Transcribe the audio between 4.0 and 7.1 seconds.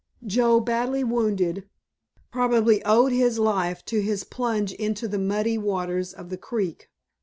his plunge into the muddy waters of the creek.